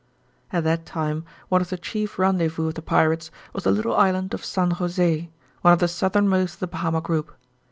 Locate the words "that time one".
0.63-1.61